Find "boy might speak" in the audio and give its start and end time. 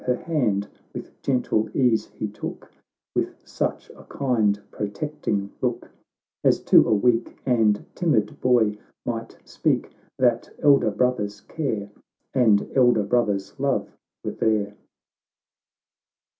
8.41-9.95